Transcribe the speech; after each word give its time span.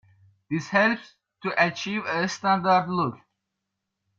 This 0.49 0.69
helps 0.69 1.13
to 1.43 1.53
achieve 1.63 2.03
a 2.07 2.27
standard 2.27 2.89
look. 2.89 3.19